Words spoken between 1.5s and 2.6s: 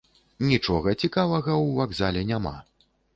ў вакзале няма.